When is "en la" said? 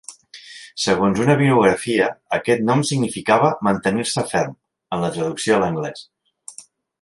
4.97-5.13